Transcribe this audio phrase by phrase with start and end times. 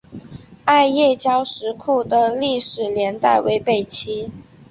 [0.65, 4.31] 艾叶交石窟的历史年代为北齐。